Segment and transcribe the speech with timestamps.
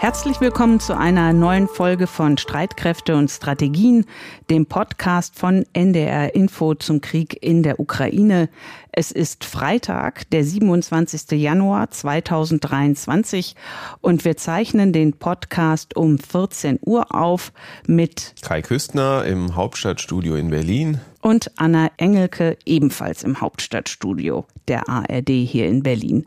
[0.00, 4.06] Herzlich willkommen zu einer neuen Folge von Streitkräfte und Strategien,
[4.48, 8.48] dem Podcast von NDR Info zum Krieg in der Ukraine.
[8.92, 11.40] Es ist Freitag, der 27.
[11.40, 13.54] Januar 2023
[14.00, 17.52] und wir zeichnen den Podcast um 14 Uhr auf
[17.86, 25.28] mit Kai Küstner im Hauptstadtstudio in Berlin und Anna Engelke ebenfalls im Hauptstadtstudio der ARD
[25.28, 26.24] hier in Berlin.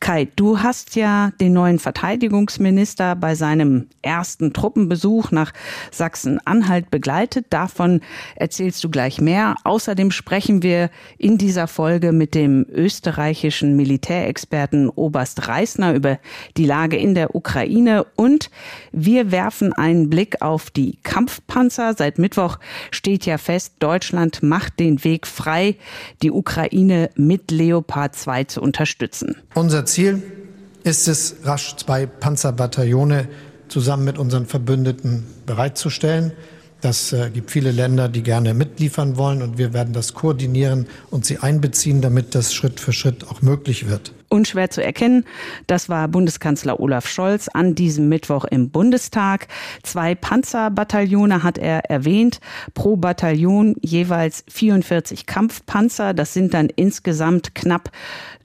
[0.00, 5.52] Kai, du hast ja den neuen Verteidigungsminister bei seinem ersten Truppenbesuch nach
[5.92, 7.46] Sachsen-Anhalt begleitet.
[7.50, 8.00] Davon
[8.36, 9.54] erzählst du gleich mehr.
[9.64, 16.18] Außerdem sprechen wir in dieser Folge mit dem österreichischen Militärexperten Oberst Reisner über
[16.56, 18.50] die Lage in der Ukraine und
[18.92, 21.94] wir werfen einen Blick auf die Kampfpanzer.
[21.96, 22.58] Seit Mittwoch
[22.90, 25.76] steht ja fest, Deutschland Deutschland macht den Weg frei,
[26.22, 29.36] die Ukraine mit Leopard 2 zu unterstützen.
[29.54, 30.22] Unser Ziel
[30.82, 33.28] ist es, rasch zwei Panzerbataillone
[33.68, 36.32] zusammen mit unseren Verbündeten bereitzustellen.
[36.84, 41.24] Das äh, gibt viele Länder, die gerne mitliefern wollen und wir werden das koordinieren und
[41.24, 45.24] sie einbeziehen, damit das Schritt für Schritt auch möglich wird unschwer zu erkennen.
[45.68, 49.46] Das war Bundeskanzler Olaf Scholz an diesem Mittwoch im Bundestag.
[49.84, 52.40] Zwei Panzerbataillone hat er erwähnt.
[52.74, 56.14] Pro Bataillon jeweils 44 Kampfpanzer.
[56.14, 57.92] Das sind dann insgesamt knapp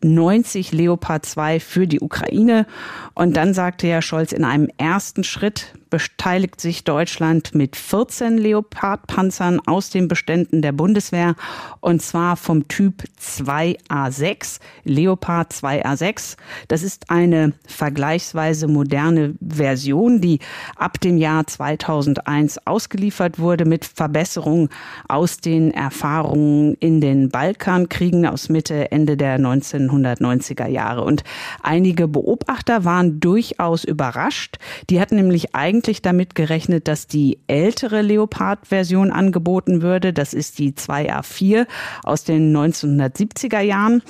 [0.04, 2.68] 90 Leopard 2 für die Ukraine.
[3.16, 9.60] Und dann sagte ja Scholz in einem ersten Schritt, beteiligt sich Deutschland mit 14 Leopard-Panzern
[9.66, 11.36] aus den Beständen der Bundeswehr
[11.80, 16.36] und zwar vom Typ 2A6, Leopard 2A6.
[16.68, 20.40] Das ist eine vergleichsweise moderne Version, die
[20.76, 24.70] ab dem Jahr 2001 ausgeliefert wurde mit Verbesserungen
[25.08, 31.04] aus den Erfahrungen in den Balkankriegen aus Mitte, Ende der 1990er Jahre.
[31.04, 31.24] Und
[31.64, 34.58] einige Beobachter waren durchaus überrascht.
[34.90, 40.14] Die hatten nämlich eigentlich eigentlich damit gerechnet, dass die ältere Leopard-Version angeboten würde.
[40.14, 41.68] Das ist die 2A4
[42.04, 44.02] aus den 1970er Jahren.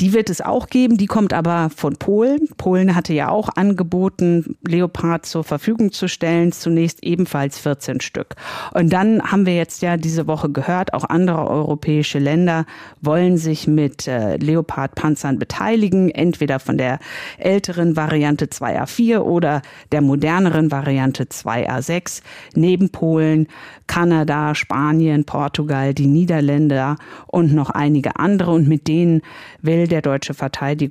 [0.00, 2.48] Die wird es auch geben, die kommt aber von Polen.
[2.56, 8.36] Polen hatte ja auch angeboten, Leopard zur Verfügung zu stellen, zunächst ebenfalls 14 Stück.
[8.74, 12.64] Und dann haben wir jetzt ja diese Woche gehört, auch andere europäische Länder
[13.00, 17.00] wollen sich mit äh, Leopard-Panzern beteiligen, entweder von der
[17.38, 22.22] älteren Variante 2A4 oder der moderneren Variante 2A6.
[22.54, 23.48] Neben Polen,
[23.88, 26.94] Kanada, Spanien, Portugal, die Niederländer
[27.26, 28.52] und noch einige andere.
[28.52, 29.22] Und mit denen
[29.60, 30.34] will der deutsche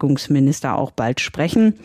[0.10, 1.80] Verteidigungsminister auch bald sprechen.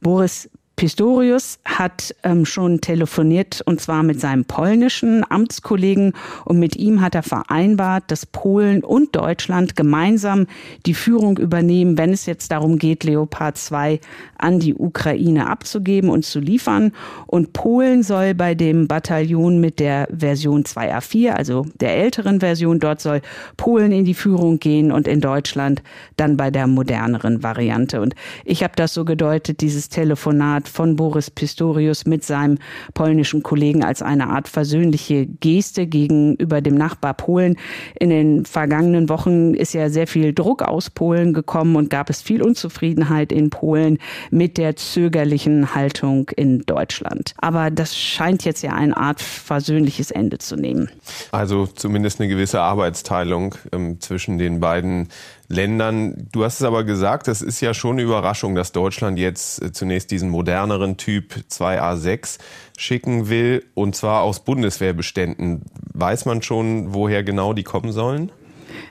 [0.00, 6.12] Boris Pistorius hat ähm, schon telefoniert und zwar mit seinem polnischen Amtskollegen
[6.44, 10.46] und mit ihm hat er vereinbart, dass Polen und Deutschland gemeinsam
[10.84, 14.00] die Führung übernehmen, wenn es jetzt darum geht, Leopard 2
[14.36, 16.92] an die Ukraine abzugeben und zu liefern.
[17.26, 23.00] Und Polen soll bei dem Bataillon mit der Version 2A4, also der älteren Version, dort
[23.00, 23.22] soll
[23.56, 25.82] Polen in die Führung gehen und in Deutschland
[26.18, 28.02] dann bei der moderneren Variante.
[28.02, 32.58] Und ich habe das so gedeutet, dieses Telefonat von Boris Pistorius mit seinem
[32.94, 37.56] polnischen Kollegen als eine Art versöhnliche Geste gegenüber dem Nachbar Polen.
[37.98, 42.22] In den vergangenen Wochen ist ja sehr viel Druck aus Polen gekommen und gab es
[42.22, 43.98] viel Unzufriedenheit in Polen
[44.30, 47.34] mit der zögerlichen Haltung in Deutschland.
[47.38, 50.90] Aber das scheint jetzt ja eine Art versöhnliches Ende zu nehmen.
[51.32, 55.08] Also zumindest eine gewisse Arbeitsteilung ähm, zwischen den beiden
[55.48, 56.28] Ländern.
[56.32, 59.72] Du hast es aber gesagt, das ist ja schon eine Überraschung, dass Deutschland jetzt äh,
[59.72, 62.38] zunächst diesen moderneren Typ 2A6
[62.76, 65.62] schicken will, und zwar aus Bundeswehrbeständen.
[65.92, 68.32] Weiß man schon, woher genau die kommen sollen?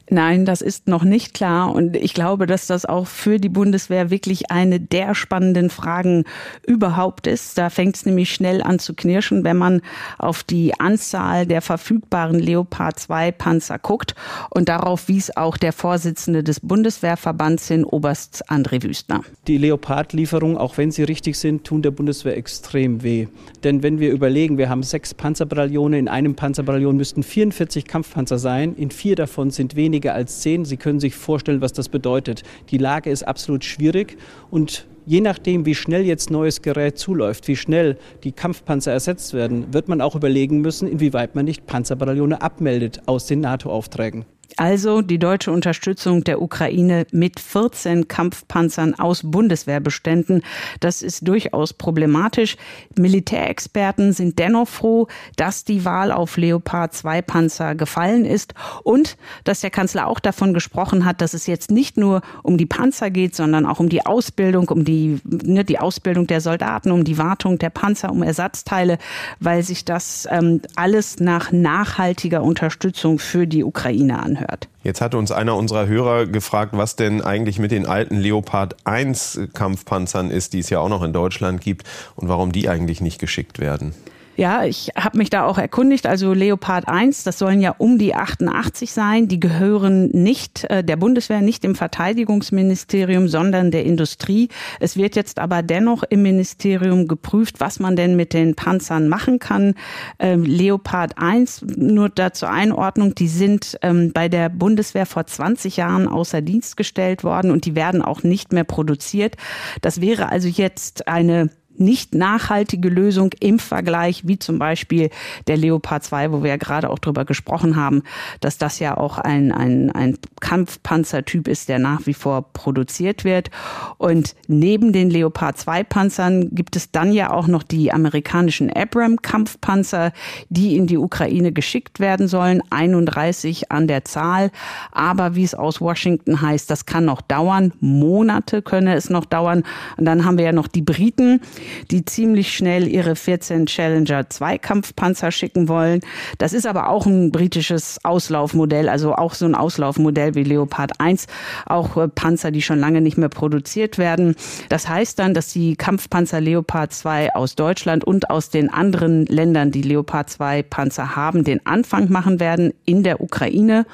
[0.09, 1.73] Nein, das ist noch nicht klar.
[1.73, 6.25] Und ich glaube, dass das auch für die Bundeswehr wirklich eine der spannenden Fragen
[6.65, 7.57] überhaupt ist.
[7.57, 9.81] Da fängt es nämlich schnell an zu knirschen, wenn man
[10.19, 14.13] auf die Anzahl der verfügbaren Leopard 2 Panzer guckt.
[14.51, 19.21] Und darauf wies auch der Vorsitzende des Bundeswehrverbands hin, Oberst André Wüstner.
[19.47, 23.27] Die Leopard-Lieferungen, auch wenn sie richtig sind, tun der Bundeswehr extrem weh.
[23.63, 28.75] Denn wenn wir überlegen, wir haben sechs Panzerbataillone, in einem Panzerbataillon müssten 44 Kampfpanzer sein,
[28.75, 30.65] in vier davon sind weniger weniger als zehn.
[30.65, 32.43] Sie können sich vorstellen, was das bedeutet.
[32.69, 34.17] Die Lage ist absolut schwierig
[34.51, 39.73] und je nachdem, wie schnell jetzt neues Gerät zuläuft, wie schnell die Kampfpanzer ersetzt werden,
[39.73, 44.25] wird man auch überlegen müssen, inwieweit man nicht Panzerbataillone abmeldet aus den NATO-Aufträgen.
[44.57, 50.43] Also die deutsche Unterstützung der Ukraine mit 14 Kampfpanzern aus Bundeswehrbeständen.
[50.79, 52.55] Das ist durchaus problematisch.
[52.97, 58.53] Militärexperten sind dennoch froh, dass die Wahl auf Leopard 2 Panzer gefallen ist
[58.83, 62.65] und dass der Kanzler auch davon gesprochen hat, dass es jetzt nicht nur um die
[62.65, 67.03] Panzer geht, sondern auch um die Ausbildung, um die, ne, die Ausbildung der Soldaten, um
[67.03, 68.97] die Wartung der Panzer, um Ersatzteile,
[69.39, 74.67] weil sich das ähm, alles nach nachhaltiger Unterstützung für die Ukraine anhört hört.
[74.83, 79.39] Jetzt hatte uns einer unserer Hörer gefragt, was denn eigentlich mit den alten Leopard 1
[79.53, 83.19] Kampfpanzern ist, die es ja auch noch in Deutschland gibt und warum die eigentlich nicht
[83.19, 83.93] geschickt werden.
[84.37, 86.05] Ja, ich habe mich da auch erkundigt.
[86.05, 89.29] Also Leopard 1, das sollen ja um die 88 sein.
[89.29, 94.49] Die gehören nicht äh, der Bundeswehr, nicht dem Verteidigungsministerium, sondern der Industrie.
[94.81, 99.39] Es wird jetzt aber dennoch im Ministerium geprüft, was man denn mit den Panzern machen
[99.39, 99.73] kann.
[100.19, 106.09] Ähm, Leopard 1, nur dazu Einordnung, die sind ähm, bei der Bundeswehr vor 20 Jahren
[106.09, 109.37] außer Dienst gestellt worden und die werden auch nicht mehr produziert.
[109.81, 111.49] Das wäre also jetzt eine
[111.79, 115.09] nicht nachhaltige Lösung im Vergleich, wie zum Beispiel
[115.47, 118.03] der Leopard 2, wo wir ja gerade auch drüber gesprochen haben,
[118.39, 123.51] dass das ja auch ein, ein, ein Kampfpanzertyp ist, der nach wie vor produziert wird.
[123.97, 129.21] Und neben den Leopard 2 Panzern gibt es dann ja auch noch die amerikanischen Abram
[129.21, 130.11] Kampfpanzer,
[130.49, 132.61] die in die Ukraine geschickt werden sollen.
[132.69, 134.51] 31 an der Zahl.
[134.91, 137.73] Aber wie es aus Washington heißt, das kann noch dauern.
[137.79, 139.63] Monate könne es noch dauern.
[139.97, 141.41] Und dann haben wir ja noch die Briten,
[141.91, 146.01] die ziemlich schnell ihre 14 Challenger Zweikampfpanzer schicken wollen.
[146.37, 151.27] Das ist aber auch ein britisches Auslaufmodell, also auch so ein Auslaufmodell wie Leopard 1,
[151.65, 154.35] auch äh, Panzer, die schon lange nicht mehr produziert werden.
[154.69, 159.71] Das heißt dann, dass die Kampfpanzer Leopard 2 aus Deutschland und aus den anderen Ländern,
[159.71, 163.85] die Leopard 2 Panzer haben, den Anfang machen werden in der Ukraine.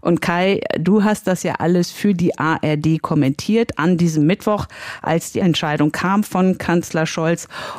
[0.00, 4.66] Und Kai, du hast das ja alles für die ARD kommentiert an diesem Mittwoch,
[5.02, 7.17] als die Entscheidung kam von Kanzler Scholz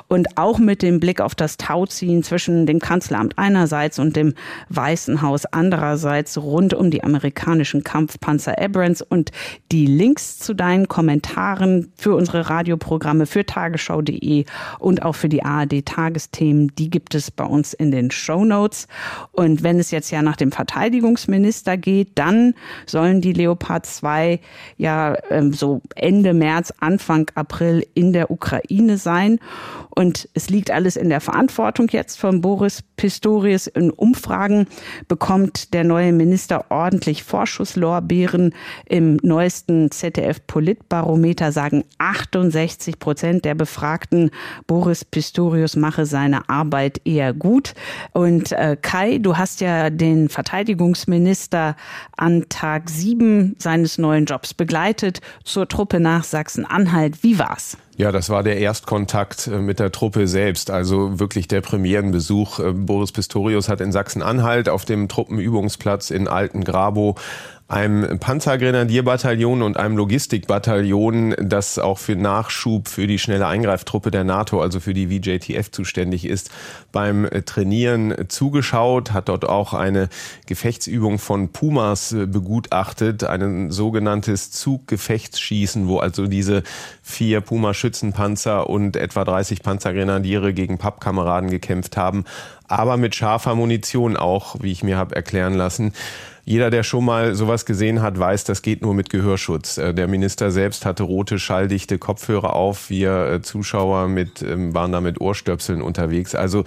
[0.08, 4.34] und auch mit dem Blick auf das Tauziehen zwischen dem Kanzleramt einerseits und dem
[4.70, 9.32] Weißen Haus andererseits rund um die amerikanischen Kampfpanzer Abrams und
[9.72, 14.46] die Links zu deinen Kommentaren für unsere Radioprogramme für tagesschau.de
[14.80, 18.88] und auch für die ARD Tagesthemen, die gibt es bei uns in den Show Notes.
[19.32, 22.54] Und wenn es jetzt ja nach dem Verteidigungsminister geht, dann
[22.86, 24.40] sollen die Leopard 2
[24.78, 29.29] ja ähm, so Ende März, Anfang April in der Ukraine sein.
[29.90, 33.68] Und es liegt alles in der Verantwortung jetzt von Boris Pistorius.
[33.68, 34.68] In Umfragen
[35.08, 38.54] bekommt der neue Minister ordentlich Vorschusslorbeeren.
[38.86, 44.32] Im neuesten ZDF-Politbarometer sagen 68 Prozent der Befragten,
[44.68, 47.74] Boris Pistorius mache seine Arbeit eher gut.
[48.14, 51.76] Und äh, Kai, du hast ja den Verteidigungsminister
[52.16, 57.24] an Tag sieben seines neuen Jobs begleitet zur Truppe nach Sachsen-Anhalt.
[57.24, 57.78] Wie war's?
[58.00, 62.60] Ja, das war der Erstkontakt äh, mit der Truppe selbst, also wirklich der Premierenbesuch.
[62.60, 67.16] Äh, Boris Pistorius hat in Sachsen-Anhalt auf dem Truppenübungsplatz in Altengrabow
[67.70, 74.60] einem Panzergrenadierbataillon und einem Logistikbataillon, das auch für Nachschub für die schnelle Eingreiftruppe der NATO,
[74.60, 76.50] also für die VJTF zuständig ist,
[76.92, 80.10] beim Trainieren zugeschaut, hat dort auch eine
[80.48, 86.64] Gefechtsübung von Pumas begutachtet, ein sogenanntes Zuggefechtsschießen, wo also diese
[87.04, 92.26] vier Puma-Schützenpanzer und etwa 30 Panzergrenadiere gegen Pappkameraden gekämpft haben,
[92.70, 95.94] aber mit scharfer Munition auch, wie ich mir habe erklären lassen.
[96.50, 99.78] Jeder, der schon mal sowas gesehen hat, weiß, das geht nur mit Gehörschutz.
[99.78, 102.90] Äh, der Minister selbst hatte rote, schalldichte Kopfhörer auf.
[102.90, 106.34] Wir äh, Zuschauer mit, ähm, waren da mit Ohrstöpseln unterwegs.
[106.34, 106.64] Also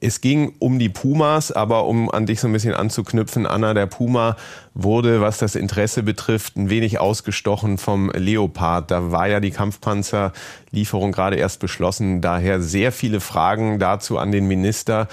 [0.00, 3.86] es ging um die Pumas, aber um an dich so ein bisschen anzuknüpfen, Anna, der
[3.86, 4.36] Puma
[4.72, 8.92] wurde, was das Interesse betrifft, ein wenig ausgestochen vom Leopard.
[8.92, 12.20] Da war ja die Kampfpanzerlieferung gerade erst beschlossen.
[12.20, 15.08] Daher sehr viele Fragen dazu an den Minister.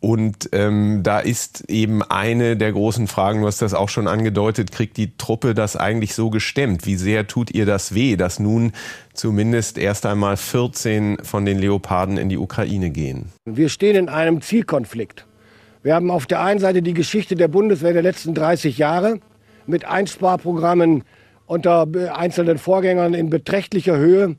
[0.00, 4.72] Und ähm, da ist eben eine der großen Fragen, du hast das auch schon angedeutet,
[4.72, 6.86] kriegt die Truppe das eigentlich so gestemmt?
[6.86, 8.72] Wie sehr tut ihr das weh, dass nun
[9.12, 13.26] zumindest erst einmal 14 von den Leoparden in die Ukraine gehen?
[13.44, 15.26] Wir stehen in einem Zielkonflikt.
[15.82, 19.20] Wir haben auf der einen Seite die Geschichte der Bundeswehr der letzten 30 Jahre
[19.66, 21.04] mit Einsparprogrammen
[21.44, 24.36] unter einzelnen Vorgängern in beträchtlicher Höhe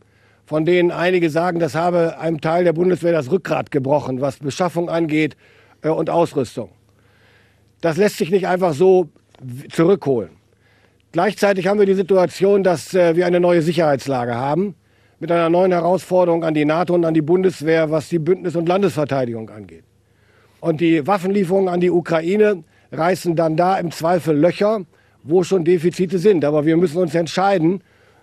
[0.51, 4.89] von denen einige sagen, das habe einem Teil der Bundeswehr das Rückgrat gebrochen, was Beschaffung
[4.89, 5.38] angeht
[5.81, 6.72] äh, und Ausrüstung.
[7.79, 9.08] Das lässt sich nicht einfach so
[9.72, 10.31] zurückholen.
[11.13, 14.75] Gleichzeitig haben wir die Situation, dass äh, wir eine neue Sicherheitslage haben,
[15.22, 18.67] mit einer neuen Herausforderung an die NATO und an die Bundeswehr, was die Bündnis- und
[18.67, 19.86] Landesverteidigung angeht.
[20.60, 24.81] Und die Waffenlieferungen an die Ukraine reißen dann da im Zweifel Löcher,
[25.24, 26.43] wo schon Defizite sind.
[26.43, 27.81] Aber wir müssen uns entscheiden.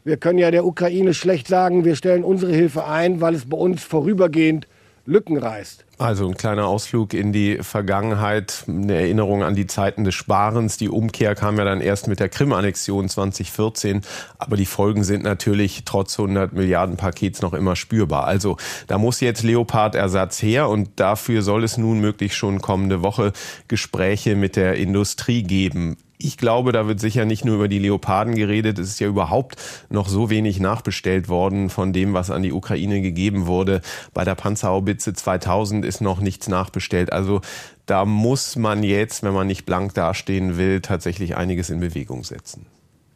[0.08, 3.58] Wir können ja der Ukraine schlecht sagen, wir stellen unsere Hilfe ein, weil es bei
[3.58, 4.66] uns vorübergehend
[5.04, 5.84] Lücken reißt.
[6.00, 10.76] Also ein kleiner Ausflug in die Vergangenheit, eine Erinnerung an die Zeiten des Sparens.
[10.76, 14.02] Die Umkehr kam ja dann erst mit der Krim-Annexion 2014,
[14.38, 18.26] aber die Folgen sind natürlich trotz 100 Milliarden Pakets noch immer spürbar.
[18.28, 23.32] Also da muss jetzt Leopard-Ersatz her und dafür soll es nun möglichst schon kommende Woche
[23.66, 25.96] Gespräche mit der Industrie geben.
[26.20, 28.80] Ich glaube, da wird sicher nicht nur über die Leoparden geredet.
[28.80, 29.56] Es ist ja überhaupt
[29.88, 33.80] noch so wenig nachbestellt worden von dem, was an die Ukraine gegeben wurde.
[34.14, 37.12] Bei der Panzerhaubitze 2000 ist noch nichts nachbestellt.
[37.12, 37.40] Also
[37.86, 42.66] da muss man jetzt, wenn man nicht blank dastehen will, tatsächlich einiges in Bewegung setzen.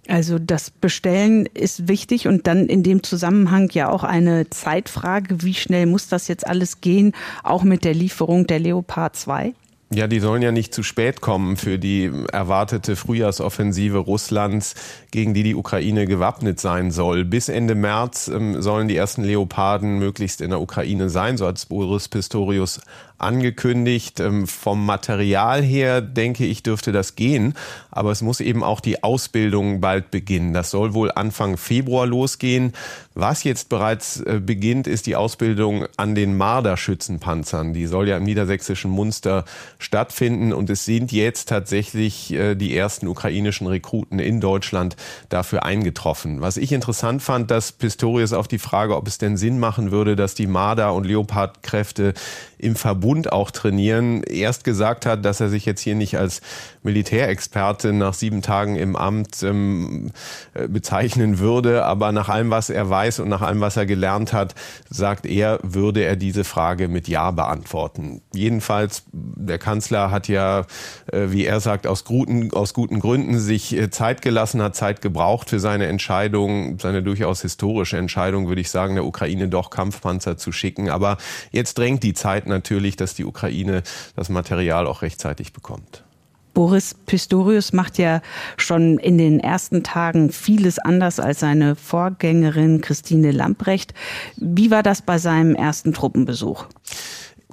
[0.09, 5.43] Also das Bestellen ist wichtig und dann in dem Zusammenhang ja auch eine Zeitfrage.
[5.43, 7.12] Wie schnell muss das jetzt alles gehen,
[7.45, 9.55] auch mit der Lieferung der Leopard 2?
[9.94, 14.75] Ja, die sollen ja nicht zu spät kommen für die erwartete Frühjahrsoffensive Russlands,
[15.11, 17.26] gegen die die Ukraine gewappnet sein soll.
[17.26, 21.68] Bis Ende März ähm, sollen die ersten Leoparden möglichst in der Ukraine sein, so hat
[21.68, 22.80] Boris Pistorius
[23.22, 24.20] angekündigt.
[24.20, 27.54] Ähm, vom Material her, denke ich, dürfte das gehen.
[27.90, 30.52] Aber es muss eben auch die Ausbildung bald beginnen.
[30.52, 32.72] Das soll wohl Anfang Februar losgehen.
[33.14, 37.72] Was jetzt bereits äh, beginnt, ist die Ausbildung an den Marder-Schützenpanzern.
[37.75, 39.44] Die soll ja im niedersächsischen Munster
[39.82, 40.52] stattfinden.
[40.52, 44.96] Und es sind jetzt tatsächlich äh, die ersten ukrainischen Rekruten in Deutschland
[45.28, 46.40] dafür eingetroffen.
[46.40, 50.16] Was ich interessant fand, dass Pistorius auf die Frage, ob es denn Sinn machen würde,
[50.16, 52.14] dass die Marder- und Leopard-Kräfte
[52.58, 56.40] im Verbund auch trainieren, erst gesagt hat, dass er sich jetzt hier nicht als
[56.84, 60.12] Militärexperte nach sieben Tagen im Amt ähm,
[60.54, 61.84] äh, bezeichnen würde.
[61.84, 64.54] Aber nach allem, was er weiß und nach allem, was er gelernt hat,
[64.88, 68.22] sagt er, würde er diese Frage mit Ja beantworten.
[68.32, 70.67] Jedenfalls, der Kanzler hat ja,
[71.11, 75.00] äh, wie er sagt, aus guten, aus guten Gründen sich äh, Zeit gelassen, hat Zeit
[75.00, 80.37] gebraucht für seine Entscheidung, seine durchaus historische Entscheidung, würde ich sagen, der Ukraine doch Kampfpanzer
[80.37, 80.91] zu schicken.
[80.91, 81.17] Aber
[81.52, 83.83] jetzt drängt die Zeit natürlich, dass die Ukraine
[84.14, 86.05] das Material auch rechtzeitig bekommt.
[86.52, 88.21] Boris Pistorius macht ja
[88.59, 93.95] schon in den ersten Tagen vieles anders als seine Vorgängerin Christine Lamprecht.
[94.37, 96.67] Wie war das bei seinem ersten Truppenbesuch?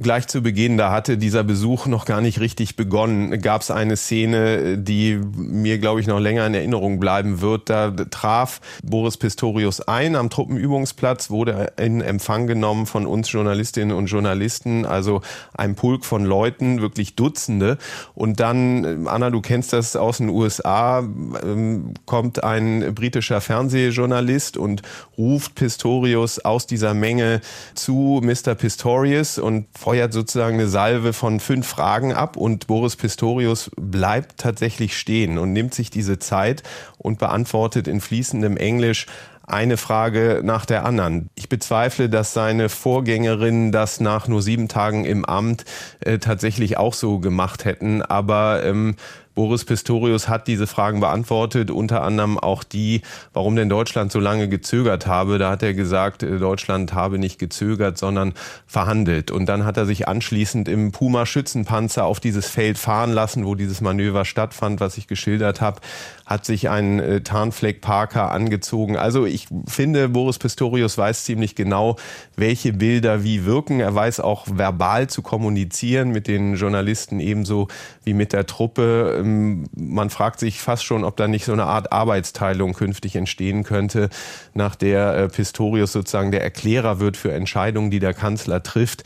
[0.02, 3.98] Gleich zu Beginn, da hatte dieser Besuch noch gar nicht richtig begonnen, gab es eine
[3.98, 7.70] Szene, die mir, glaube ich, noch länger in Erinnerung bleiben wird.
[7.70, 14.08] Da traf Boris Pistorius ein am Truppenübungsplatz, wurde in Empfang genommen von uns Journalistinnen und
[14.08, 15.22] Journalisten, also
[15.56, 17.78] ein Pulk von Leuten, wirklich Dutzende.
[18.16, 24.82] Und dann, Anna, du kennst das aus den USA, ähm, kommt ein britischer Fernsehjournalist und
[25.18, 27.42] ruft Pistorius aus dieser Menge
[27.76, 28.56] zu Mr.
[28.56, 34.96] Pistorius und feuert sozusagen eine Salve von fünf Fragen ab und Boris Pistorius bleibt tatsächlich
[34.96, 36.62] stehen und nimmt sich diese Zeit
[37.00, 39.08] und beantwortet in fließendem Englisch
[39.48, 41.32] eine Frage nach der anderen.
[41.34, 45.66] Ich bezweifle, dass seine Vorgängerinnen das nach nur sieben Tagen im Amt
[46.02, 48.04] äh, tatsächlich auch so gemacht hätten.
[48.04, 48.96] Aber ähm,
[49.40, 54.50] Boris Pistorius hat diese Fragen beantwortet, unter anderem auch die, warum denn Deutschland so lange
[54.50, 55.38] gezögert habe.
[55.38, 58.34] Da hat er gesagt, äh, Deutschland habe nicht gezögert, sondern
[58.68, 59.32] verhandelt.
[59.32, 63.80] Und dann hat er sich anschließend im Puma-Schützenpanzer auf dieses Feld fahren lassen, wo dieses
[63.80, 65.80] Manöver stattfand, was ich geschildert habe,
[66.26, 68.98] hat sich einen äh, Tarnfleck Parker angezogen.
[68.98, 71.96] Also ich finde, Boris Pistorius weiß ziemlich genau,
[72.36, 73.80] welche Bilder wie wirken.
[73.80, 77.70] Er weiß auch verbal zu kommunizieren mit den Journalisten ebenso
[78.04, 79.16] wie mit der Truppe.
[79.30, 83.64] Ähm, man fragt sich fast schon, ob da nicht so eine Art Arbeitsteilung künftig entstehen
[83.64, 84.10] könnte,
[84.54, 89.04] nach der äh, Pistorius sozusagen der Erklärer wird für Entscheidungen, die der Kanzler trifft.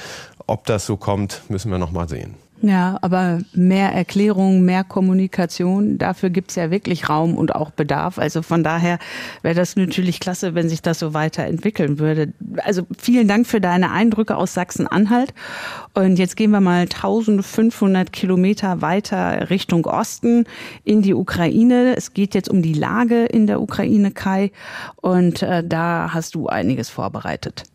[0.47, 2.35] Ob das so kommt, müssen wir noch mal sehen.
[2.65, 8.17] Ja, aber mehr Erklärung, mehr Kommunikation, dafür gibt's ja wirklich Raum und auch Bedarf.
[8.17, 8.99] Also von daher
[9.41, 12.31] wäre das natürlich klasse, wenn sich das so weiterentwickeln würde.
[12.63, 15.33] Also vielen Dank für deine Eindrücke aus Sachsen-Anhalt.
[15.93, 20.45] Und jetzt gehen wir mal 1500 Kilometer weiter Richtung Osten
[20.85, 21.97] in die Ukraine.
[21.97, 24.53] Es geht jetzt um die Lage in der Ukraine, Kai.
[25.01, 27.65] Und äh, da hast du einiges vorbereitet.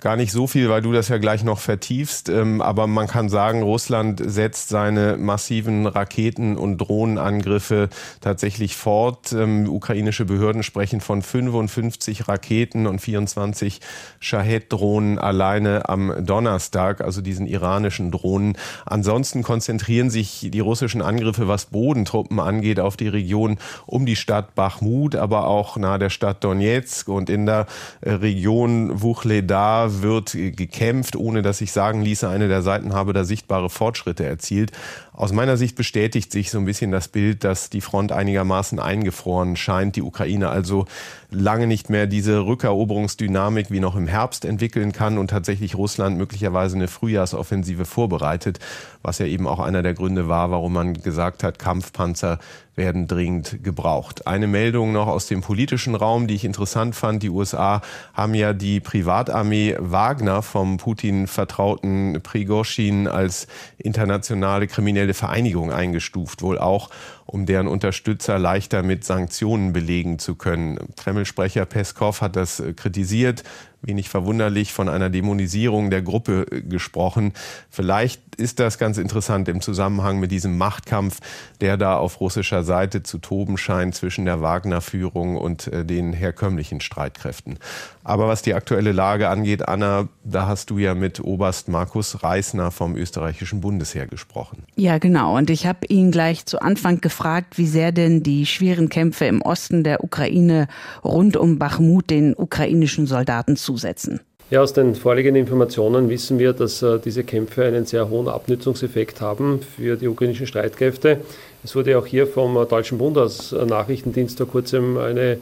[0.00, 2.28] Gar nicht so viel, weil du das ja gleich noch vertiefst.
[2.28, 7.88] Ähm, aber man kann sagen, Russland setzt seine massiven Raketen- und Drohnenangriffe
[8.20, 9.32] tatsächlich fort.
[9.32, 13.80] Ähm, ukrainische Behörden sprechen von 55 Raketen und 24
[14.18, 18.58] Shahed-Drohnen alleine am Donnerstag, also diesen iranischen Drohnen.
[18.84, 24.54] Ansonsten konzentrieren sich die russischen Angriffe, was Bodentruppen angeht, auf die Region um die Stadt
[24.56, 27.66] Bachmut, aber auch nahe der Stadt Donetsk und in der
[28.00, 33.12] äh, Region Wuchle Soledar wird gekämpft, ohne dass ich sagen ließe, eine der Seiten habe
[33.12, 34.72] da sichtbare Fortschritte erzielt.
[35.12, 39.56] Aus meiner Sicht bestätigt sich so ein bisschen das Bild, dass die Front einigermaßen eingefroren
[39.56, 40.86] scheint, die Ukraine also
[41.30, 46.76] lange nicht mehr diese Rückeroberungsdynamik wie noch im Herbst entwickeln kann und tatsächlich Russland möglicherweise
[46.76, 48.60] eine Frühjahrsoffensive vorbereitet,
[49.04, 52.38] was ja eben auch einer der Gründe war, warum man gesagt hat, Kampfpanzer
[52.74, 54.26] werden dringend gebraucht.
[54.26, 57.22] Eine Meldung noch aus dem politischen Raum, die ich interessant fand.
[57.22, 57.82] Die USA
[58.14, 63.46] haben ja die Privatarmee Wagner vom Putin vertrauten Prigozhin als
[63.76, 66.88] internationale kriminelle Vereinigung eingestuft, wohl auch
[67.26, 70.78] um deren Unterstützer leichter mit Sanktionen belegen zu können.
[70.96, 73.44] Kreml-Sprecher Peskov hat das kritisiert,
[73.86, 77.32] wenig verwunderlich von einer Dämonisierung der Gruppe gesprochen.
[77.70, 81.20] Vielleicht ist das ganz interessant im Zusammenhang mit diesem Machtkampf,
[81.60, 86.80] der da auf russischer Seite zu toben scheint zwischen der Wagner-Führung und äh, den herkömmlichen
[86.80, 87.58] Streitkräften.
[88.02, 92.70] Aber was die aktuelle Lage angeht, Anna, da hast du ja mit Oberst Markus Reisner
[92.70, 94.64] vom österreichischen Bundesheer gesprochen.
[94.76, 95.36] Ja, genau.
[95.36, 99.40] Und ich habe ihn gleich zu Anfang gefragt, wie sehr denn die schweren Kämpfe im
[99.40, 100.68] Osten der Ukraine
[101.02, 104.20] rund um Bachmut den ukrainischen Soldaten zusetzen.
[104.50, 109.20] Ja, aus den vorliegenden Informationen wissen wir, dass äh, diese Kämpfe einen sehr hohen Abnützungseffekt
[109.20, 111.20] haben für die ukrainischen Streitkräfte.
[111.64, 115.38] Es wurde auch hier vom äh, Deutschen Bund als äh, Nachrichtendienst vor kurzem eine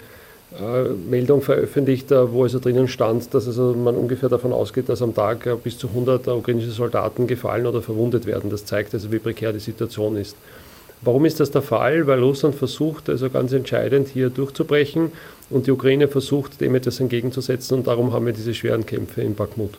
[0.59, 5.03] äh, Meldung veröffentlicht, äh, wo also drinnen stand, dass also man ungefähr davon ausgeht, dass
[5.03, 8.51] am Tag äh, bis zu 100 ukrainische Soldaten gefallen oder verwundet werden.
[8.51, 10.37] Das zeigt also, wie prekär die Situation ist.
[11.03, 12.07] Warum ist das der Fall?
[12.07, 15.11] Weil Russland versucht, also ganz entscheidend hier durchzubrechen
[15.51, 19.35] und die Ukraine versucht, dem etwas entgegenzusetzen und darum haben wir diese schweren Kämpfe in
[19.35, 19.79] Bakhmut.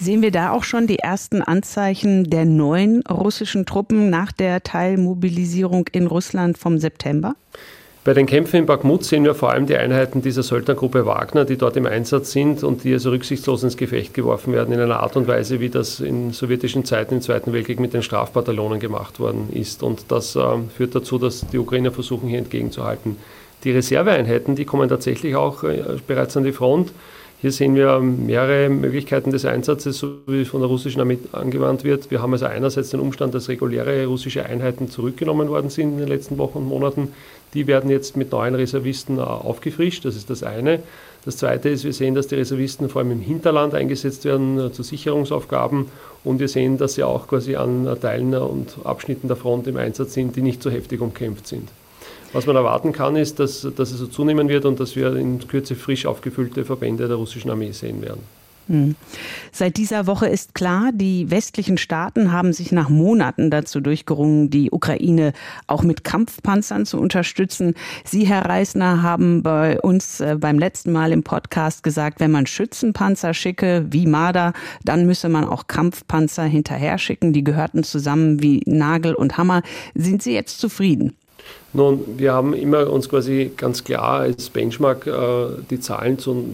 [0.00, 5.88] Sehen wir da auch schon die ersten Anzeichen der neuen russischen Truppen nach der Teilmobilisierung
[5.92, 7.34] in Russland vom September?
[8.08, 11.58] Bei den Kämpfen in Bakhmut sehen wir vor allem die Einheiten dieser Söldnergruppe Wagner, die
[11.58, 15.14] dort im Einsatz sind und die also rücksichtslos ins Gefecht geworfen werden, in einer Art
[15.16, 19.50] und Weise, wie das in sowjetischen Zeiten im Zweiten Weltkrieg mit den Strafbataillonen gemacht worden
[19.52, 19.82] ist.
[19.82, 20.40] Und das äh,
[20.74, 23.18] führt dazu, dass die Ukrainer versuchen, hier entgegenzuhalten.
[23.64, 26.92] Die Reserveeinheiten, die kommen tatsächlich auch äh, bereits an die Front.
[27.40, 32.10] Hier sehen wir mehrere Möglichkeiten des Einsatzes, so wie von der russischen Armee angewandt wird.
[32.10, 36.08] Wir haben also einerseits den Umstand, dass reguläre russische Einheiten zurückgenommen worden sind in den
[36.08, 37.12] letzten Wochen und Monaten.
[37.54, 40.80] Die werden jetzt mit neuen Reservisten äh, aufgefrischt, das ist das eine.
[41.24, 44.72] Das zweite ist, wir sehen, dass die Reservisten vor allem im Hinterland eingesetzt werden äh,
[44.72, 45.86] zu Sicherungsaufgaben
[46.24, 50.14] und wir sehen, dass sie auch quasi an Teilen und Abschnitten der Front im Einsatz
[50.14, 51.68] sind, die nicht so heftig umkämpft sind.
[52.32, 55.46] Was man erwarten kann, ist, dass, dass es so zunehmen wird und dass wir in
[55.48, 58.20] Kürze frisch aufgefüllte Verbände der russischen Armee sehen werden.
[58.68, 58.96] Hm.
[59.50, 64.70] Seit dieser Woche ist klar, die westlichen Staaten haben sich nach Monaten dazu durchgerungen, die
[64.70, 65.32] Ukraine
[65.66, 67.74] auch mit Kampfpanzern zu unterstützen.
[68.04, 72.46] Sie, Herr Reisner, haben bei uns äh, beim letzten Mal im Podcast gesagt, wenn man
[72.46, 74.52] Schützenpanzer schicke, wie Marder,
[74.84, 77.32] dann müsse man auch Kampfpanzer hinterher schicken.
[77.32, 79.62] Die gehörten zusammen wie Nagel und Hammer.
[79.94, 81.16] Sind Sie jetzt zufrieden?
[81.74, 85.12] Nun, wir haben immer uns quasi ganz klar als Benchmark äh,
[85.68, 86.46] die Zahlen zu,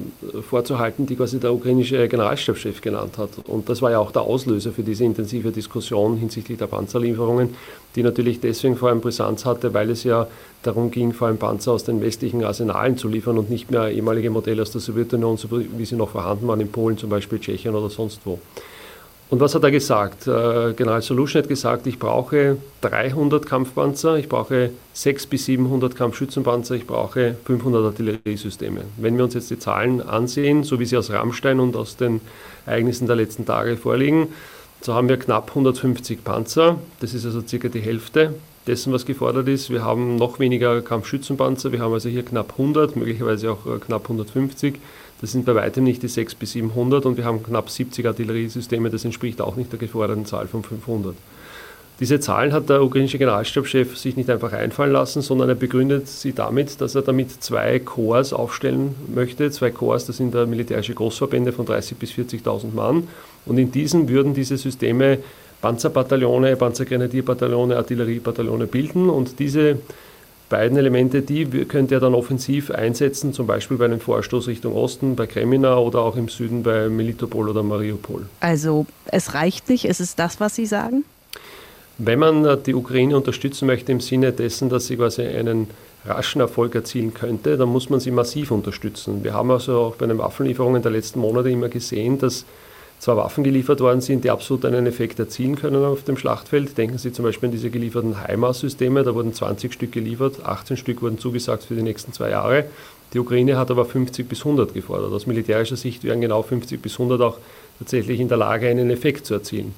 [0.48, 3.30] vorzuhalten, die quasi der ukrainische Generalstabschef genannt hat.
[3.46, 7.54] Und das war ja auch der Auslöser für diese intensive Diskussion hinsichtlich der Panzerlieferungen,
[7.94, 10.26] die natürlich deswegen vor allem Brisanz hatte, weil es ja
[10.64, 14.30] darum ging, vor allem Panzer aus den westlichen Arsenalen zu liefern und nicht mehr ehemalige
[14.30, 17.74] Modelle aus der Sowjetunion, so wie sie noch vorhanden waren in Polen, zum Beispiel Tschechien
[17.74, 18.40] oder sonst wo.
[19.30, 20.26] Und was hat er gesagt?
[20.26, 26.74] Äh, General Solution hat gesagt, ich brauche 300 Kampfpanzer, ich brauche 600 bis 700 Kampfschützenpanzer,
[26.74, 28.82] ich brauche 500 Artilleriesysteme.
[28.96, 32.20] Wenn wir uns jetzt die Zahlen ansehen, so wie sie aus Rammstein und aus den
[32.66, 34.28] Ereignissen der letzten Tage vorliegen,
[34.82, 36.78] so haben wir knapp 150 Panzer.
[37.00, 38.34] Das ist also circa die Hälfte
[38.66, 39.70] dessen, was gefordert ist.
[39.70, 44.02] Wir haben noch weniger Kampfschützenpanzer, wir haben also hier knapp 100, möglicherweise auch äh, knapp
[44.02, 44.74] 150.
[45.24, 48.90] Das sind bei weitem nicht die 600 bis 700 und wir haben knapp 70 Artilleriesysteme,
[48.90, 51.14] das entspricht auch nicht der geforderten Zahl von 500.
[51.98, 56.34] Diese Zahlen hat der ukrainische Generalstabschef sich nicht einfach einfallen lassen, sondern er begründet sie
[56.34, 59.50] damit, dass er damit zwei Korps aufstellen möchte.
[59.50, 63.08] Zwei Korps, das sind militärische Großverbände von 30.000 bis 40.000 Mann.
[63.46, 65.20] Und in diesen würden diese Systeme
[65.62, 69.08] Panzerbataillone, Panzergrenadierbataillone, Artilleriebataillone bilden.
[69.08, 69.78] Und diese
[70.54, 75.16] beiden Elemente, die könnte er dann offensiv einsetzen, zum Beispiel bei einem Vorstoß Richtung Osten,
[75.16, 78.26] bei Kremina oder auch im Süden bei Melitopol oder Mariupol.
[78.38, 81.04] Also es reicht nicht, ist es das, was Sie sagen?
[81.98, 85.66] Wenn man äh, die Ukraine unterstützen möchte im Sinne dessen, dass sie quasi einen
[86.06, 89.24] raschen Erfolg erzielen könnte, dann muss man sie massiv unterstützen.
[89.24, 92.44] Wir haben also auch bei den Waffenlieferungen der letzten Monate immer gesehen, dass
[93.04, 96.78] zwar Waffen geliefert worden sind, die absolut einen Effekt erzielen können auf dem Schlachtfeld.
[96.78, 101.02] Denken Sie zum Beispiel an diese gelieferten HIMARS-Systeme, da wurden 20 Stück geliefert, 18 Stück
[101.02, 102.64] wurden zugesagt für die nächsten zwei Jahre.
[103.12, 105.12] Die Ukraine hat aber 50 bis 100 gefordert.
[105.12, 107.36] Aus militärischer Sicht wären genau 50 bis 100 auch
[107.78, 109.74] tatsächlich in der Lage, einen Effekt zu erzielen.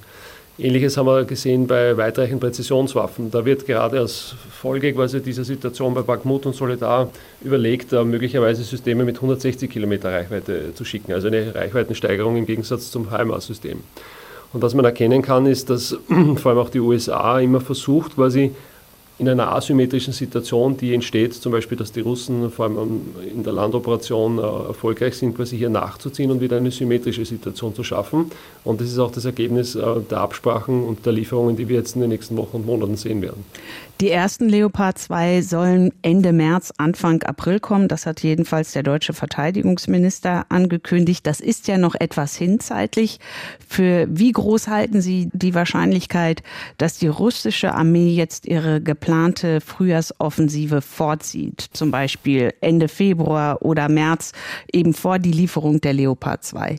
[0.59, 3.31] Ähnliches haben wir gesehen bei weitreichenden Präzisionswaffen.
[3.31, 7.11] Da wird gerade als Folge quasi dieser Situation bei Bakhmut und Solidar
[7.43, 13.11] überlegt, möglicherweise Systeme mit 160 Kilometer Reichweite zu schicken, also eine Reichweitensteigerung im Gegensatz zum
[13.11, 13.81] HIMARS-System.
[14.55, 15.95] Und was man erkennen kann, ist, dass
[16.37, 18.53] vor allem auch die USA immer versucht, quasi
[19.19, 23.01] in einer asymmetrischen Situation, die entsteht, zum Beispiel, dass die Russen vor allem
[23.35, 27.83] in der Landoperation äh, erfolgreich sind, quasi hier nachzuziehen und wieder eine symmetrische Situation zu
[27.83, 28.31] schaffen.
[28.63, 31.95] Und das ist auch das Ergebnis äh, der Absprachen und der Lieferungen, die wir jetzt
[31.95, 33.45] in den nächsten Wochen und Monaten sehen werden.
[34.03, 37.89] Die ersten Leopard 2 sollen Ende März, Anfang April kommen.
[37.89, 41.27] Das hat jedenfalls der deutsche Verteidigungsminister angekündigt.
[41.27, 43.21] Das ist ja noch etwas hinzeitlich.
[43.67, 46.43] Für wie groß halten Sie die Wahrscheinlichkeit,
[46.77, 51.67] dass die russische Armee jetzt ihre geplante Frühjahrsoffensive vorzieht?
[51.73, 54.33] Zum Beispiel Ende Februar oder März,
[54.71, 56.77] eben vor die Lieferung der Leopard 2?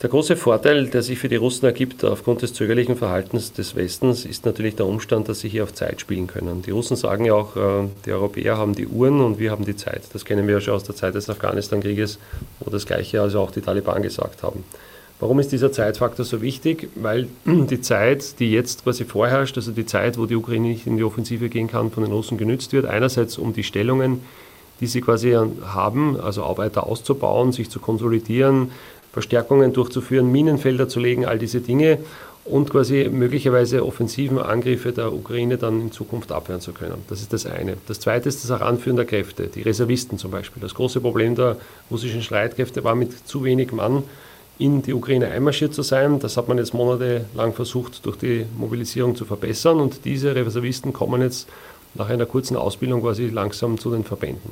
[0.00, 4.24] Der große Vorteil, der sich für die Russen ergibt aufgrund des zögerlichen Verhaltens des Westens,
[4.24, 6.62] ist natürlich der Umstand, dass sie hier auf Zeit spielen können.
[6.62, 9.74] Die Russen sagen ja auch, äh, die Europäer haben die Uhren und wir haben die
[9.74, 10.02] Zeit.
[10.12, 12.20] Das kennen wir ja schon aus der Zeit des Afghanistan-Krieges,
[12.60, 14.62] wo das Gleiche also auch die Taliban gesagt haben.
[15.18, 16.90] Warum ist dieser Zeitfaktor so wichtig?
[16.94, 20.96] Weil die Zeit, die jetzt quasi vorherrscht, also die Zeit, wo die Ukraine nicht in
[20.96, 22.86] die Offensive gehen kann, von den Russen genützt wird.
[22.86, 24.22] Einerseits um die Stellungen,
[24.80, 28.70] die sie quasi haben, also auch weiter auszubauen, sich zu konsolidieren,
[29.18, 31.98] Verstärkungen durchzuführen, Minenfelder zu legen, all diese Dinge
[32.44, 37.02] und quasi möglicherweise offensiven Angriffe der Ukraine dann in Zukunft abwehren zu können.
[37.08, 37.78] Das ist das eine.
[37.88, 40.62] Das zweite ist das Heranführen der Kräfte, die Reservisten zum Beispiel.
[40.62, 41.56] Das große Problem der
[41.90, 44.04] russischen Streitkräfte war mit zu wenig Mann
[44.60, 46.20] in die Ukraine einmarschiert zu sein.
[46.20, 51.22] Das hat man jetzt monatelang versucht, durch die Mobilisierung zu verbessern und diese Reservisten kommen
[51.22, 51.48] jetzt
[51.94, 54.50] nach einer kurzen Ausbildung quasi langsam zu den Verbänden.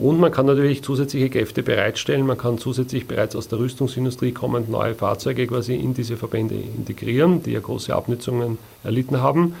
[0.00, 2.26] Und man kann natürlich zusätzliche Kräfte bereitstellen.
[2.26, 7.42] Man kann zusätzlich bereits aus der Rüstungsindustrie kommend neue Fahrzeuge quasi in diese Verbände integrieren,
[7.42, 9.54] die ja große Abnützungen erlitten haben.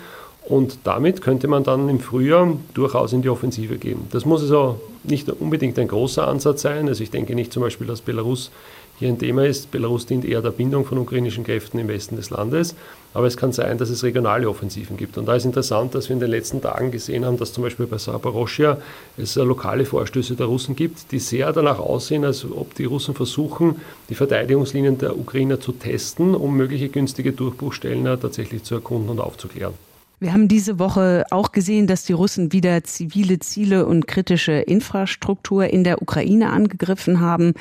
[0.48, 4.08] Und damit könnte man dann im Frühjahr durchaus in die Offensive gehen.
[4.12, 6.88] Das muss also nicht unbedingt ein großer Ansatz sein.
[6.88, 8.50] Also ich denke nicht zum Beispiel, dass Belarus
[8.98, 9.70] hier ein Thema ist.
[9.70, 12.74] Belarus dient eher der Bindung von ukrainischen Kräften im Westen des Landes.
[13.12, 15.18] Aber es kann sein, dass es regionale Offensiven gibt.
[15.18, 17.86] Und da ist interessant, dass wir in den letzten Tagen gesehen haben, dass zum Beispiel
[17.86, 18.78] bei Saporoschia
[19.16, 23.80] es lokale Vorstöße der Russen gibt, die sehr danach aussehen, als ob die Russen versuchen,
[24.08, 29.74] die Verteidigungslinien der Ukrainer zu testen, um mögliche günstige Durchbruchstellen tatsächlich zu erkunden und aufzuklären.
[30.22, 35.64] Wir haben diese Woche auch gesehen, dass die Russen wieder zivile Ziele und kritische Infrastruktur
[35.64, 37.54] in der Ukraine angegriffen haben.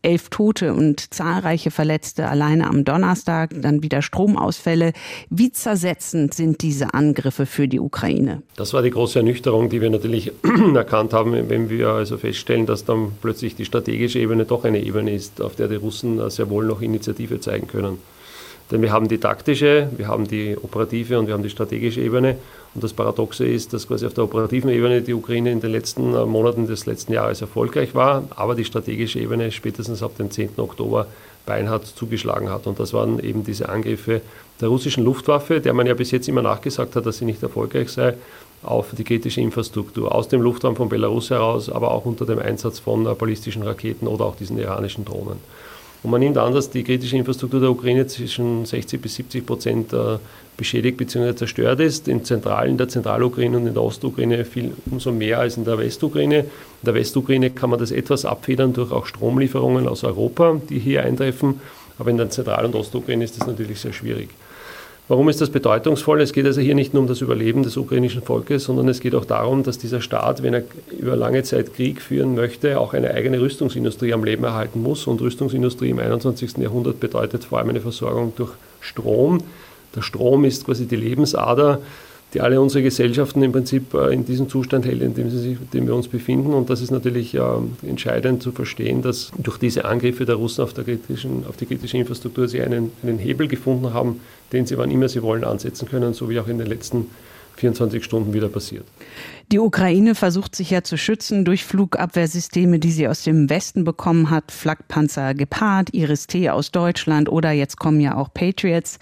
[0.00, 4.94] Elf Tote und zahlreiche Verletzte alleine am Donnerstag, dann wieder Stromausfälle.
[5.28, 8.40] Wie zersetzend sind diese Angriffe für die Ukraine?
[8.56, 10.32] Das war die große Ernüchterung, die wir natürlich
[10.74, 15.12] erkannt haben, wenn wir also feststellen, dass dann plötzlich die strategische Ebene doch eine Ebene
[15.12, 17.98] ist, auf der die Russen sehr wohl noch Initiative zeigen können.
[18.70, 22.36] Denn wir haben die taktische, wir haben die operative und wir haben die strategische Ebene.
[22.74, 26.14] Und das Paradoxe ist, dass quasi auf der operativen Ebene die Ukraine in den letzten
[26.14, 30.50] äh, Monaten des letzten Jahres erfolgreich war, aber die strategische Ebene spätestens ab dem 10.
[30.58, 31.06] Oktober
[31.46, 32.66] beinhart zugeschlagen hat.
[32.66, 34.20] Und das waren eben diese Angriffe
[34.60, 37.88] der russischen Luftwaffe, der man ja bis jetzt immer nachgesagt hat, dass sie nicht erfolgreich
[37.88, 38.14] sei,
[38.62, 42.80] auf die kritische Infrastruktur aus dem Luftraum von Belarus heraus, aber auch unter dem Einsatz
[42.80, 45.38] von äh, ballistischen Raketen oder auch diesen iranischen Drohnen.
[46.02, 49.92] Und man nimmt an, dass die kritische Infrastruktur der Ukraine zwischen 60 bis 70 Prozent
[49.92, 50.18] äh,
[50.56, 51.34] beschädigt bzw.
[51.34, 52.06] zerstört ist.
[52.06, 55.78] In, Zentral, in der Zentralukraine und in der Ostukraine viel umso mehr als in der
[55.78, 56.40] Westukraine.
[56.40, 56.46] In
[56.84, 61.60] der Westukraine kann man das etwas abfedern durch auch Stromlieferungen aus Europa, die hier eintreffen.
[61.98, 64.28] Aber in der Zentral- und Ostukraine ist das natürlich sehr schwierig.
[65.08, 66.20] Warum ist das bedeutungsvoll?
[66.20, 69.14] Es geht also hier nicht nur um das Überleben des ukrainischen Volkes, sondern es geht
[69.14, 70.64] auch darum, dass dieser Staat, wenn er
[70.98, 75.06] über lange Zeit Krieg führen möchte, auch eine eigene Rüstungsindustrie am Leben erhalten muss.
[75.06, 76.58] Und Rüstungsindustrie im 21.
[76.58, 79.38] Jahrhundert bedeutet vor allem eine Versorgung durch Strom.
[79.96, 81.80] Der Strom ist quasi die Lebensader
[82.34, 85.70] die alle unsere Gesellschaften im Prinzip äh, in diesem Zustand hält, in dem, sich, in
[85.72, 86.52] dem wir uns befinden.
[86.52, 87.40] Und das ist natürlich äh,
[87.82, 91.96] entscheidend zu verstehen, dass durch diese Angriffe der Russen auf, der kritischen, auf die kritische
[91.96, 94.20] Infrastruktur sie einen, einen Hebel gefunden haben,
[94.52, 97.06] den sie wann immer sie wollen ansetzen können, so wie auch in den letzten
[97.56, 98.84] 24 Stunden wieder passiert.
[99.50, 104.28] Die Ukraine versucht sich ja zu schützen durch Flugabwehrsysteme, die sie aus dem Westen bekommen
[104.28, 104.52] hat.
[104.52, 108.98] Flakpanzer Gepard, Iris-T aus Deutschland oder jetzt kommen ja auch Patriots.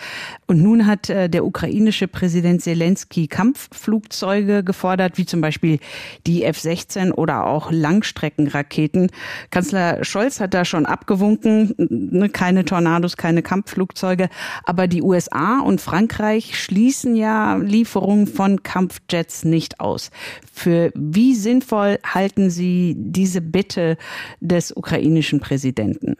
[0.46, 5.80] Und nun hat äh, der ukrainische Präsident Zelensky Kampfflugzeuge gefordert, wie zum Beispiel
[6.28, 9.10] die F-16 oder auch Langstreckenraketen.
[9.50, 14.28] Kanzler Scholz hat da schon abgewunken, ne, keine Tornados, keine Kampfflugzeuge.
[14.64, 20.05] Aber die USA und Frankreich schließen ja Lieferungen von Kampfjets nicht aus.
[20.52, 23.96] Für wie sinnvoll halten Sie diese Bitte
[24.40, 26.16] des ukrainischen Präsidenten?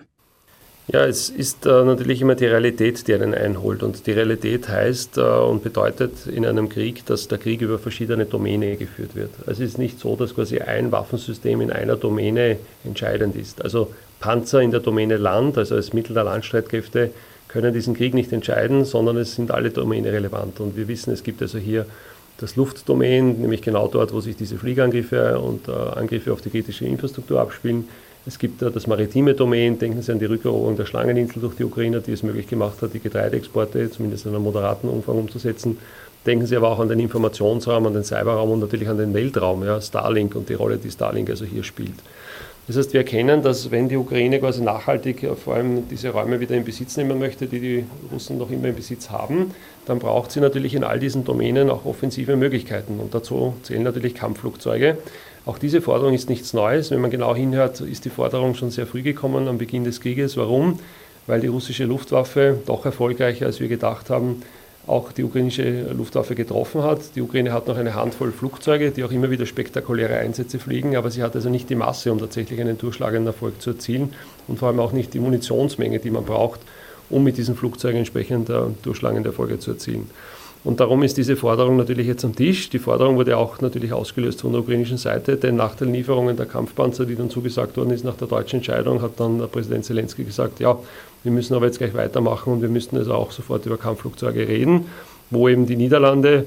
[0.92, 3.82] Ja, es ist äh, natürlich immer die Realität, die einen einholt.
[3.82, 8.24] Und die Realität heißt äh, und bedeutet in einem Krieg, dass der Krieg über verschiedene
[8.24, 9.30] Domäne geführt wird.
[9.46, 13.62] Also es ist nicht so, dass quasi ein Waffensystem in einer Domäne entscheidend ist.
[13.62, 17.10] Also Panzer in der Domäne Land, also als Mittel der Landstreitkräfte,
[17.48, 20.60] können diesen Krieg nicht entscheiden, sondern es sind alle Domäne relevant.
[20.60, 21.86] Und wir wissen, es gibt also hier
[22.38, 26.84] das Luftdomain, nämlich genau dort, wo sich diese Fliegerangriffe und äh, Angriffe auf die kritische
[26.84, 27.88] Infrastruktur abspielen.
[28.26, 31.64] Es gibt äh, das maritime Domain, denken Sie an die Rückeroberung der Schlangeninsel durch die
[31.64, 35.78] Ukrainer, die es möglich gemacht hat, die Getreideexporte zumindest in einem moderaten Umfang umzusetzen.
[36.26, 39.64] Denken Sie aber auch an den Informationsraum, an den Cyberraum und natürlich an den Weltraum,
[39.64, 41.94] ja, Starlink und die Rolle, die Starlink also hier spielt.
[42.66, 46.40] Das heißt, wir erkennen, dass wenn die Ukraine quasi nachhaltig äh, vor allem diese Räume
[46.40, 49.52] wieder in Besitz nehmen möchte, die die Russen noch immer in Besitz haben,
[49.86, 52.98] dann braucht sie natürlich in all diesen Domänen auch offensive Möglichkeiten.
[52.98, 54.98] Und dazu zählen natürlich Kampfflugzeuge.
[55.44, 56.90] Auch diese Forderung ist nichts Neues.
[56.90, 60.36] Wenn man genau hinhört, ist die Forderung schon sehr früh gekommen am Beginn des Krieges.
[60.36, 60.80] Warum?
[61.28, 64.42] Weil die russische Luftwaffe doch erfolgreicher, als wir gedacht haben,
[64.86, 67.16] auch die ukrainische Luftwaffe getroffen hat.
[67.16, 71.10] Die Ukraine hat noch eine Handvoll Flugzeuge, die auch immer wieder spektakuläre Einsätze fliegen, aber
[71.10, 74.14] sie hat also nicht die Masse, um tatsächlich einen durchschlagenden Erfolg zu erzielen
[74.46, 76.60] und vor allem auch nicht die Munitionsmenge, die man braucht,
[77.10, 80.08] um mit diesen Flugzeugen entsprechend äh, durchschlagende Erfolge zu erzielen.
[80.66, 82.70] Und darum ist diese Forderung natürlich jetzt am Tisch.
[82.70, 86.46] Die Forderung wurde auch natürlich ausgelöst von der ukrainischen Seite, denn nach den Lieferungen der
[86.46, 90.58] Kampfpanzer, die dann zugesagt worden ist, nach der deutschen Entscheidung, hat dann Präsident Zelensky gesagt,
[90.58, 90.76] ja,
[91.22, 94.86] wir müssen aber jetzt gleich weitermachen und wir müssten also auch sofort über Kampfflugzeuge reden,
[95.30, 96.46] wo eben die Niederlande,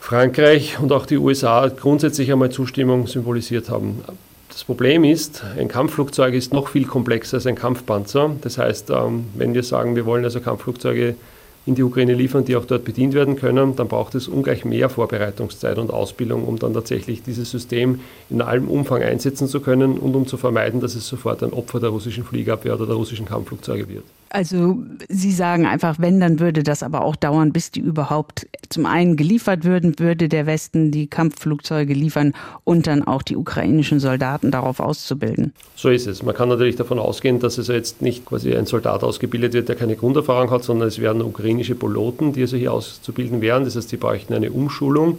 [0.00, 4.02] Frankreich und auch die USA grundsätzlich einmal Zustimmung symbolisiert haben.
[4.48, 8.30] Das Problem ist, ein Kampfflugzeug ist noch viel komplexer als ein Kampfpanzer.
[8.40, 11.16] Das heißt, ähm, wenn wir sagen, wir wollen also Kampfflugzeuge
[11.64, 14.88] in die Ukraine liefern, die auch dort bedient werden können, dann braucht es ungleich mehr
[14.88, 20.14] Vorbereitungszeit und Ausbildung, um dann tatsächlich dieses System in allem Umfang einsetzen zu können und
[20.16, 23.88] um zu vermeiden, dass es sofort ein Opfer der russischen Fliegerabwehr oder der russischen Kampfflugzeuge
[23.88, 24.04] wird.
[24.32, 24.78] Also
[25.10, 29.16] Sie sagen einfach, wenn, dann würde das aber auch dauern, bis die überhaupt zum einen
[29.16, 32.32] geliefert würden, würde der Westen die Kampfflugzeuge liefern
[32.64, 35.52] und dann auch die ukrainischen Soldaten darauf auszubilden.
[35.76, 36.22] So ist es.
[36.22, 39.76] Man kann natürlich davon ausgehen, dass es jetzt nicht quasi ein Soldat ausgebildet wird, der
[39.76, 43.64] keine Grunderfahrung hat, sondern es werden ukrainische Piloten, die also hier auszubilden wären.
[43.64, 45.18] Das heißt, sie bräuchten eine Umschulung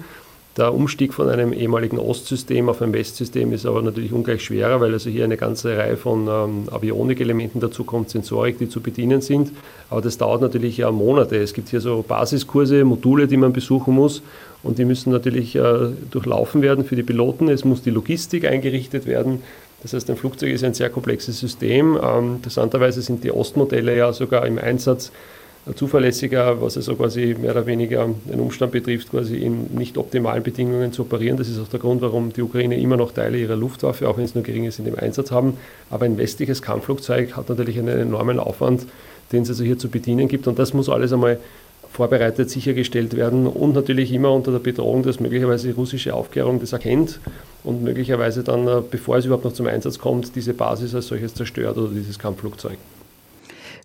[0.55, 4.93] der Umstieg von einem ehemaligen Ostsystem auf ein Westsystem ist aber natürlich ungleich schwerer, weil
[4.93, 9.51] also hier eine ganze Reihe von ähm, Avionik-Elementen dazukommt, Sensorik, die zu bedienen sind.
[9.89, 11.37] Aber das dauert natürlich ja Monate.
[11.37, 14.21] Es gibt hier so Basiskurse, Module, die man besuchen muss
[14.61, 17.49] und die müssen natürlich äh, durchlaufen werden für die Piloten.
[17.49, 19.41] Es muss die Logistik eingerichtet werden.
[19.81, 21.97] Das heißt, ein Flugzeug ist ein sehr komplexes System.
[22.01, 25.11] Ähm, interessanterweise sind die Ostmodelle ja sogar im Einsatz
[25.75, 30.91] zuverlässiger, was also quasi mehr oder weniger den Umstand betrifft, quasi in nicht optimalen Bedingungen
[30.91, 31.37] zu operieren.
[31.37, 34.25] Das ist auch der Grund, warum die Ukraine immer noch Teile ihrer Luftwaffe, auch wenn
[34.25, 35.57] es nur gering ist, in dem Einsatz haben.
[35.89, 38.85] Aber ein westliches Kampfflugzeug hat natürlich einen enormen Aufwand,
[39.31, 40.47] den es also hier zu bedienen gibt.
[40.47, 41.39] Und das muss alles einmal
[41.93, 46.73] vorbereitet, sichergestellt werden und natürlich immer unter der Bedrohung, dass möglicherweise die russische Aufklärung das
[46.73, 47.19] erkennt
[47.63, 51.35] und möglicherweise dann, äh, bevor es überhaupt noch zum Einsatz kommt, diese Basis als solches
[51.35, 52.77] zerstört oder dieses Kampfflugzeug.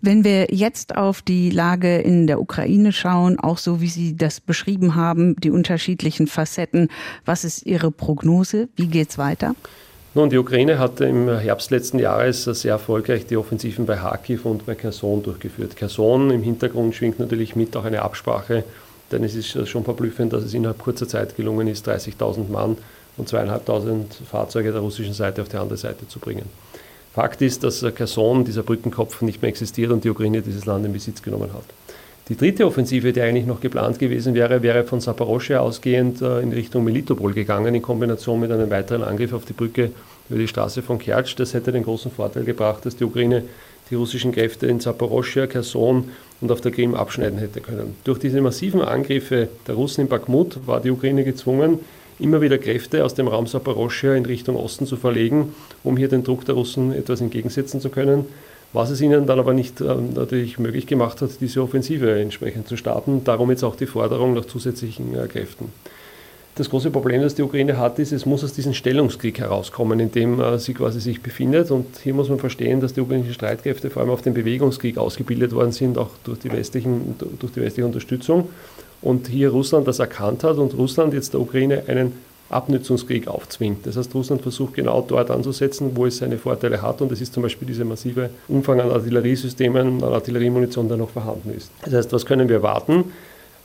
[0.01, 4.39] Wenn wir jetzt auf die Lage in der Ukraine schauen, auch so wie Sie das
[4.39, 6.89] beschrieben haben, die unterschiedlichen Facetten,
[7.25, 8.69] was ist Ihre Prognose?
[8.75, 9.55] Wie geht es weiter?
[10.15, 14.65] Nun, die Ukraine hat im Herbst letzten Jahres sehr erfolgreich die Offensiven bei Kharkiv und
[14.65, 15.75] bei Kherson durchgeführt.
[15.75, 18.63] Kherson im Hintergrund schwingt natürlich mit auch eine Absprache,
[19.11, 22.77] denn es ist schon verblüffend, dass es innerhalb kurzer Zeit gelungen ist, 30.000 Mann
[23.17, 26.45] und zweieinhalbtausend Fahrzeuge der russischen Seite auf die andere Seite zu bringen.
[27.13, 30.93] Fakt ist, dass Kherson, dieser Brückenkopf, nicht mehr existiert und die Ukraine dieses Land in
[30.93, 31.65] Besitz genommen hat.
[32.29, 36.53] Die dritte Offensive, die eigentlich noch geplant gewesen wäre, wäre von Saporoschia ausgehend äh, in
[36.53, 39.89] Richtung Melitopol gegangen, in Kombination mit einem weiteren Angriff auf die Brücke
[40.29, 41.33] über die Straße von Kertsch.
[41.37, 43.45] Das hätte den großen Vorteil gebracht, dass die Ukraine
[43.89, 47.95] die russischen Kräfte in Saporoschia, Kherson und auf der Krim abschneiden hätte können.
[48.03, 51.79] Durch diese massiven Angriffe der Russen in Bakhmut war die Ukraine gezwungen,
[52.19, 55.53] immer wieder Kräfte aus dem Raum Saporoschia in Richtung Osten zu verlegen,
[55.83, 58.25] um hier den Druck der Russen etwas entgegensetzen zu können.
[58.71, 62.77] was es ihnen dann aber nicht ähm, natürlich möglich gemacht hat, diese Offensive entsprechend zu
[62.77, 63.23] starten.
[63.23, 65.71] Darum jetzt auch die Forderung nach zusätzlichen äh, Kräften.
[66.55, 70.11] Das große Problem, das die Ukraine hat, ist, es muss aus diesem Stellungskrieg herauskommen, in
[70.11, 71.71] dem äh, sie quasi sich befindet.
[71.71, 75.53] Und hier muss man verstehen, dass die ukrainischen Streitkräfte vor allem auf den Bewegungskrieg ausgebildet
[75.53, 78.49] worden sind, auch durch die, westlichen, durch die westliche Unterstützung.
[79.01, 82.13] Und hier Russland das erkannt hat und Russland jetzt der Ukraine einen
[82.49, 83.85] Abnützungskrieg aufzwingt.
[83.85, 87.33] Das heißt, Russland versucht genau dort anzusetzen, wo es seine Vorteile hat und das ist
[87.33, 91.71] zum Beispiel dieser massive Umfang an Artilleriesystemen, an Artilleriemunition, der noch vorhanden ist.
[91.85, 93.05] Das heißt, was können wir erwarten?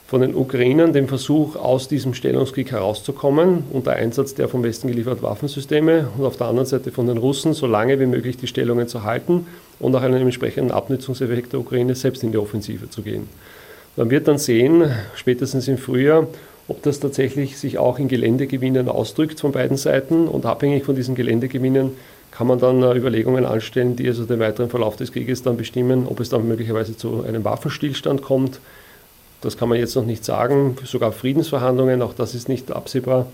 [0.07, 5.23] Von den Ukrainern den Versuch, aus diesem Stellungskrieg herauszukommen, unter Einsatz der vom Westen gelieferten
[5.23, 8.87] Waffensysteme und auf der anderen Seite von den Russen, so lange wie möglich die Stellungen
[8.87, 9.47] zu halten
[9.79, 13.27] und nach einem entsprechenden Abnützungseffekt der Ukraine selbst in die Offensive zu gehen.
[13.97, 16.27] Man wird dann sehen, spätestens im Frühjahr,
[16.67, 21.15] ob das tatsächlich sich auch in Geländegewinnen ausdrückt von beiden Seiten und abhängig von diesen
[21.15, 21.91] Geländegewinnen
[22.31, 26.05] kann man dann äh, Überlegungen anstellen, die also den weiteren Verlauf des Krieges dann bestimmen,
[26.07, 28.59] ob es dann möglicherweise zu einem Waffenstillstand kommt.
[29.39, 33.27] Das kann man jetzt noch nicht sagen, sogar Friedensverhandlungen, auch das ist nicht absehbar.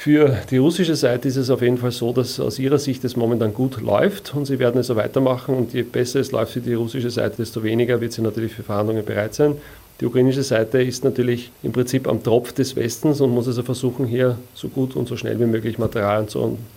[0.00, 3.16] Für die russische Seite ist es auf jeden Fall so, dass aus ihrer Sicht es
[3.16, 6.60] momentan gut läuft und sie werden es so weitermachen und je besser es läuft für
[6.60, 9.56] die russische Seite, desto weniger wird sie natürlich für Verhandlungen bereit sein.
[10.00, 14.06] Die ukrainische Seite ist natürlich im Prinzip am Tropf des Westens und muss also versuchen,
[14.06, 16.24] hier so gut und so schnell wie möglich Material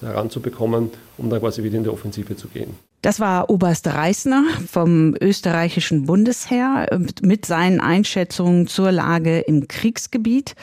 [0.02, 2.74] heranzubekommen, um dann quasi wieder in die Offensive zu gehen.
[3.04, 6.88] Das war Oberst Reisner vom österreichischen Bundesheer
[7.22, 10.56] mit seinen Einschätzungen zur Lage im Kriegsgebiet.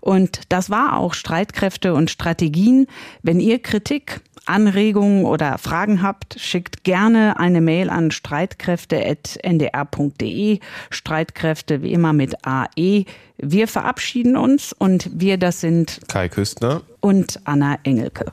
[0.00, 2.86] Und das war auch Streitkräfte und Strategien.
[3.22, 10.60] Wenn ihr Kritik Anregungen oder Fragen habt, schickt gerne eine Mail an streitkräfte.ndr.de.
[10.90, 13.04] Streitkräfte wie immer mit AE.
[13.38, 18.30] Wir verabschieden uns und wir, das sind Kai Küstner und Anna Engelke.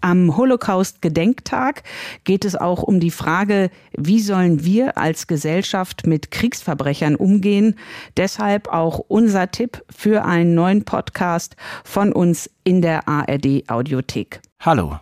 [0.00, 1.82] Am Holocaust-Gedenktag
[2.22, 7.74] geht es auch um die Frage, wie sollen wir als Gesellschaft mit Kriegsverbrechern umgehen.
[8.16, 14.40] Deshalb auch unser Tipp für einen neuen Podcast von uns in der ARD Audiothek.
[14.60, 14.98] Hallo.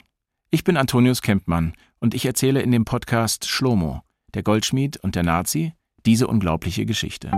[0.51, 4.01] Ich bin Antonius Kempmann und ich erzähle in dem Podcast Schlomo,
[4.33, 5.75] der Goldschmied und der Nazi,
[6.07, 7.31] diese unglaubliche Geschichte.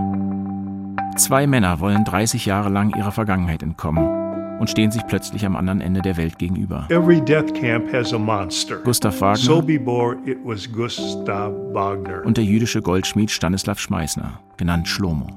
[1.17, 4.19] Zwei Männer wollen 30 Jahre lang ihrer Vergangenheit entkommen
[4.59, 6.87] und stehen sich plötzlich am anderen Ende der Welt gegenüber.
[6.89, 8.77] Every death camp has a monster.
[8.83, 12.25] Gustav Wagner Sobibor, it was Gustav Wagner.
[12.25, 15.27] und der jüdische Goldschmied Stanislav Schmeißner, genannt Schlomo.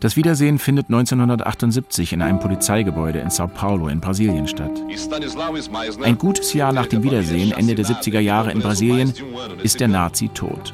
[0.00, 4.70] Das Wiedersehen findet 1978 in einem Polizeigebäude in Sao Paulo in Brasilien statt.
[6.04, 9.12] Ein gutes Jahr nach dem Wiedersehen, Ende der 70er Jahre in Brasilien,
[9.64, 10.72] ist der Nazi tot.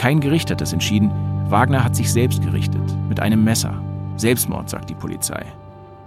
[0.00, 1.10] Kein Gericht hat das entschieden.
[1.50, 3.84] Wagner hat sich selbst gerichtet, mit einem Messer.
[4.16, 5.44] Selbstmord, sagt die Polizei.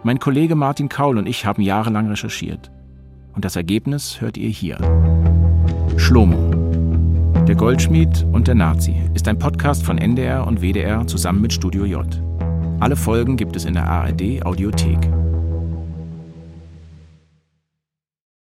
[0.01, 2.71] Mein Kollege Martin Kaul und ich haben jahrelang recherchiert.
[3.35, 4.79] Und das Ergebnis hört ihr hier.
[5.97, 6.49] Schlomo.
[7.45, 11.85] Der Goldschmied und der Nazi ist ein Podcast von NDR und WDR zusammen mit Studio
[11.85, 12.19] J.
[12.79, 15.07] Alle Folgen gibt es in der ARD Audiothek.